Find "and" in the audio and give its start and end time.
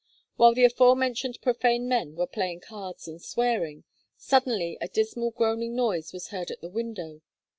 3.07-3.21